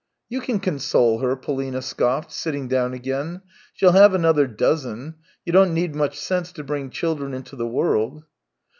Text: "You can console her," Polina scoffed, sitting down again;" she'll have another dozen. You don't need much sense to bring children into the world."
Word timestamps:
"You 0.31 0.41
can 0.41 0.59
console 0.59 1.19
her," 1.19 1.35
Polina 1.35 1.79
scoffed, 1.83 2.31
sitting 2.31 2.67
down 2.67 2.93
again;" 2.95 3.41
she'll 3.75 3.91
have 3.91 4.15
another 4.15 4.47
dozen. 4.47 5.17
You 5.45 5.53
don't 5.53 5.75
need 5.75 5.93
much 5.93 6.17
sense 6.17 6.51
to 6.53 6.63
bring 6.63 6.89
children 6.89 7.35
into 7.35 7.55
the 7.55 7.67
world." 7.67 8.23